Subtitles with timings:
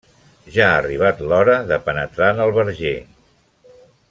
[0.55, 2.97] Ja ha arribat l'hora de penetrar en el verger.